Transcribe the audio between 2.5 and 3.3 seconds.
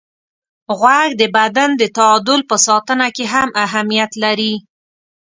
ساتنه کې